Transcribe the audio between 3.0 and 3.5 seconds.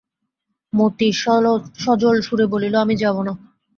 যাব না।